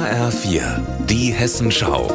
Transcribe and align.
HR4, 0.00 0.80
die 1.10 1.30
Hessenschau. 1.30 2.10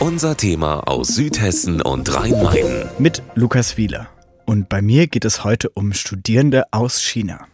Unser 0.00 0.36
Thema 0.36 0.80
aus 0.80 1.08
Südhessen 1.08 1.80
und 1.80 2.14
Rhein-Main. 2.14 2.90
Mit 2.98 3.22
Lukas 3.34 3.78
Wieler. 3.78 4.08
Und 4.44 4.68
bei 4.68 4.82
mir 4.82 5.06
geht 5.06 5.24
es 5.24 5.44
heute 5.44 5.70
um 5.70 5.94
Studierende 5.94 6.64
aus 6.70 7.00
China. 7.00 7.46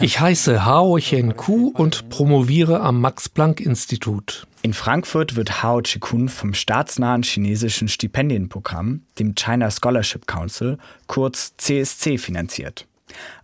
Ich 0.00 0.20
heiße 0.20 0.64
Hao 0.64 1.00
Chen 1.00 1.36
Ku 1.36 1.72
und 1.74 2.10
promoviere 2.10 2.78
am 2.78 3.00
Max-Planck-Institut. 3.00 4.46
In 4.62 4.72
Frankfurt 4.72 5.34
wird 5.34 5.64
Hao 5.64 5.82
Chikun 5.82 6.28
vom 6.28 6.54
staatsnahen 6.54 7.24
chinesischen 7.24 7.88
Stipendienprogramm, 7.88 9.02
dem 9.18 9.34
China 9.34 9.68
Scholarship 9.68 10.28
Council, 10.28 10.78
kurz 11.08 11.54
CSC, 11.56 12.18
finanziert. 12.18 12.86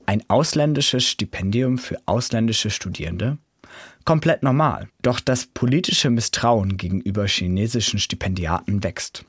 Ein 0.06 0.22
ausländisches 0.28 1.04
Stipendium 1.04 1.78
für 1.78 1.96
ausländische 2.06 2.70
Studierende, 2.70 3.38
komplett 4.04 4.42
normal. 4.42 4.88
Doch 5.02 5.20
das 5.20 5.46
politische 5.46 6.10
Misstrauen 6.10 6.76
gegenüber 6.76 7.26
chinesischen 7.26 7.98
Stipendiaten 7.98 8.82
wächst. 8.82 9.24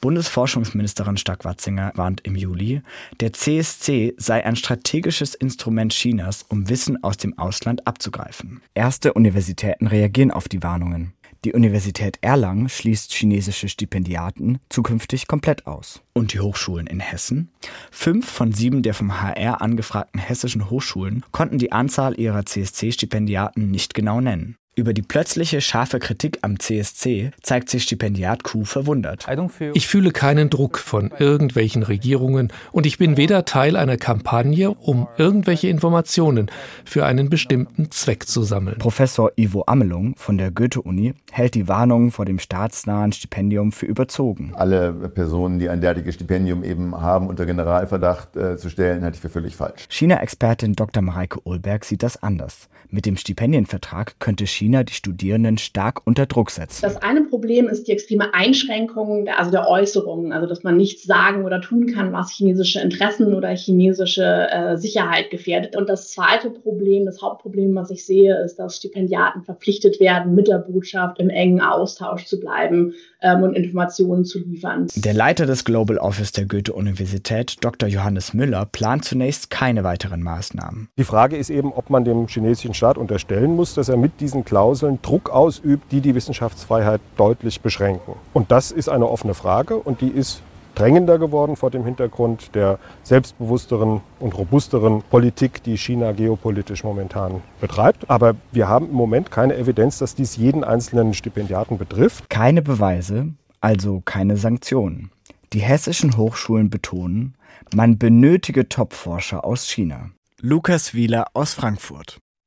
Bundesforschungsministerin 0.00 1.16
Stark-Watzinger 1.16 1.92
warnt 1.96 2.22
im 2.22 2.36
Juli, 2.36 2.82
der 3.20 3.32
CSC 3.32 4.14
sei 4.16 4.44
ein 4.44 4.56
strategisches 4.56 5.34
Instrument 5.34 5.92
Chinas, 5.92 6.44
um 6.48 6.68
Wissen 6.68 7.02
aus 7.04 7.16
dem 7.16 7.38
Ausland 7.38 7.86
abzugreifen. 7.86 8.62
Erste 8.74 9.12
Universitäten 9.12 9.86
reagieren 9.86 10.30
auf 10.30 10.48
die 10.48 10.62
Warnungen. 10.62 11.12
Die 11.44 11.54
Universität 11.54 12.18
Erlangen 12.20 12.68
schließt 12.68 13.12
chinesische 13.12 13.68
Stipendiaten 13.68 14.60
zukünftig 14.68 15.26
komplett 15.26 15.66
aus. 15.66 16.00
Und 16.12 16.32
die 16.32 16.38
Hochschulen 16.38 16.86
in 16.86 17.00
Hessen? 17.00 17.50
Fünf 17.90 18.30
von 18.30 18.52
sieben 18.52 18.82
der 18.82 18.94
vom 18.94 19.20
HR 19.20 19.60
angefragten 19.60 20.20
hessischen 20.20 20.70
Hochschulen 20.70 21.24
konnten 21.32 21.58
die 21.58 21.72
Anzahl 21.72 22.18
ihrer 22.18 22.46
CSC-Stipendiaten 22.46 23.72
nicht 23.72 23.94
genau 23.94 24.20
nennen. 24.20 24.56
Über 24.74 24.94
die 24.94 25.02
plötzliche 25.02 25.60
scharfe 25.60 25.98
Kritik 25.98 26.38
am 26.40 26.58
CSC 26.58 27.32
zeigt 27.42 27.68
sich 27.68 27.82
Stipendiat 27.82 28.42
Q 28.42 28.64
verwundert. 28.64 29.26
Ich 29.74 29.86
fühle 29.86 30.12
keinen 30.12 30.48
Druck 30.48 30.78
von 30.78 31.12
irgendwelchen 31.18 31.82
Regierungen 31.82 32.50
und 32.70 32.86
ich 32.86 32.96
bin 32.96 33.18
weder 33.18 33.44
Teil 33.44 33.76
einer 33.76 33.98
Kampagne, 33.98 34.70
um 34.70 35.08
irgendwelche 35.18 35.68
Informationen 35.68 36.50
für 36.86 37.04
einen 37.04 37.28
bestimmten 37.28 37.90
Zweck 37.90 38.26
zu 38.26 38.44
sammeln. 38.44 38.78
Professor 38.78 39.32
Ivo 39.36 39.64
Amelung 39.66 40.14
von 40.16 40.38
der 40.38 40.50
Goethe-Uni 40.50 41.12
hält 41.30 41.54
die 41.54 41.68
Warnungen 41.68 42.10
vor 42.10 42.24
dem 42.24 42.38
staatsnahen 42.38 43.12
Stipendium 43.12 43.72
für 43.72 43.84
überzogen. 43.84 44.54
Alle 44.54 44.94
Personen, 44.94 45.58
die 45.58 45.68
ein 45.68 45.82
derartiges 45.82 46.14
Stipendium 46.14 46.64
eben 46.64 46.98
haben, 46.98 47.26
unter 47.26 47.44
Generalverdacht 47.44 48.36
äh, 48.38 48.56
zu 48.56 48.70
stellen, 48.70 49.04
halte 49.04 49.16
ich 49.16 49.20
für 49.20 49.28
völlig 49.28 49.54
falsch. 49.54 49.84
China-Expertin 49.90 50.72
Dr. 50.72 51.02
Mareike 51.02 51.46
Ohlberg 51.46 51.84
sieht 51.84 52.02
das 52.02 52.22
anders. 52.22 52.70
Mit 52.88 53.06
dem 53.06 53.16
Stipendienvertrag 53.16 54.18
könnte 54.18 54.46
China 54.46 54.61
die 54.68 54.92
Studierenden 54.92 55.58
stark 55.58 56.02
unter 56.04 56.26
Druck 56.26 56.50
setzen. 56.50 56.82
Das 56.82 56.96
eine 56.96 57.22
Problem 57.22 57.68
ist 57.68 57.88
die 57.88 57.92
extreme 57.92 58.32
Einschränkung 58.34 59.24
der, 59.24 59.38
also 59.38 59.50
der 59.50 59.68
Äußerungen, 59.68 60.32
also 60.32 60.46
dass 60.46 60.62
man 60.62 60.76
nichts 60.76 61.04
sagen 61.04 61.44
oder 61.44 61.60
tun 61.60 61.86
kann, 61.86 62.12
was 62.12 62.30
chinesische 62.32 62.80
Interessen 62.80 63.34
oder 63.34 63.48
chinesische 63.50 64.48
äh, 64.50 64.76
Sicherheit 64.76 65.30
gefährdet. 65.30 65.76
Und 65.76 65.88
das 65.88 66.10
zweite 66.10 66.50
Problem, 66.50 67.06
das 67.06 67.20
Hauptproblem, 67.20 67.74
was 67.74 67.90
ich 67.90 68.06
sehe, 68.06 68.42
ist, 68.44 68.56
dass 68.56 68.76
Stipendiaten 68.76 69.42
verpflichtet 69.42 70.00
werden, 70.00 70.34
mit 70.34 70.48
der 70.48 70.58
Botschaft 70.58 71.18
im 71.18 71.30
engen 71.30 71.60
Austausch 71.60 72.26
zu 72.26 72.40
bleiben 72.40 72.94
ähm, 73.20 73.42
und 73.42 73.54
Informationen 73.54 74.24
zu 74.24 74.38
liefern. 74.38 74.86
Der 74.96 75.14
Leiter 75.14 75.46
des 75.46 75.64
Global 75.64 75.98
Office 75.98 76.32
der 76.32 76.46
Goethe-Universität, 76.46 77.56
Dr. 77.60 77.88
Johannes 77.88 78.34
Müller, 78.34 78.66
plant 78.66 79.04
zunächst 79.04 79.50
keine 79.50 79.84
weiteren 79.84 80.22
Maßnahmen. 80.22 80.88
Die 80.98 81.04
Frage 81.04 81.36
ist 81.36 81.50
eben, 81.50 81.72
ob 81.72 81.90
man 81.90 82.04
dem 82.04 82.26
chinesischen 82.26 82.74
Staat 82.74 82.98
unterstellen 82.98 83.54
muss, 83.56 83.74
dass 83.74 83.88
er 83.88 83.96
mit 83.96 84.20
diesen 84.20 84.44
Klauseln 84.52 84.98
Druck 85.00 85.30
ausübt, 85.30 85.90
die 85.92 86.02
die 86.02 86.14
Wissenschaftsfreiheit 86.14 87.00
deutlich 87.16 87.62
beschränken. 87.62 88.12
Und 88.34 88.50
das 88.50 88.70
ist 88.70 88.90
eine 88.90 89.08
offene 89.08 89.32
Frage 89.32 89.78
und 89.78 90.02
die 90.02 90.10
ist 90.10 90.42
drängender 90.74 91.18
geworden 91.18 91.56
vor 91.56 91.70
dem 91.70 91.86
Hintergrund 91.86 92.54
der 92.54 92.78
selbstbewussteren 93.02 94.02
und 94.20 94.36
robusteren 94.36 95.04
Politik, 95.08 95.62
die 95.62 95.78
China 95.78 96.12
geopolitisch 96.12 96.84
momentan 96.84 97.40
betreibt. 97.62 98.10
Aber 98.10 98.34
wir 98.50 98.68
haben 98.68 98.90
im 98.90 98.94
Moment 98.94 99.30
keine 99.30 99.56
Evidenz, 99.56 99.96
dass 99.96 100.14
dies 100.14 100.36
jeden 100.36 100.64
einzelnen 100.64 101.14
Stipendiaten 101.14 101.78
betrifft. 101.78 102.28
Keine 102.28 102.60
Beweise, 102.60 103.28
also 103.62 104.02
keine 104.04 104.36
Sanktionen. 104.36 105.12
Die 105.54 105.60
hessischen 105.60 106.18
Hochschulen 106.18 106.68
betonen, 106.68 107.36
man 107.74 107.96
benötige 107.96 108.68
Topforscher 108.68 109.46
aus 109.46 109.66
China. 109.66 110.10
Lukas 110.42 110.92
Wieler 110.92 111.28
aus 111.32 111.54
Frankfurt. 111.54 112.21